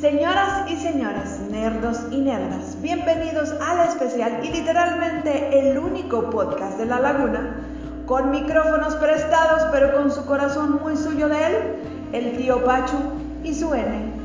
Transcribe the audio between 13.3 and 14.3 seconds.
y su N.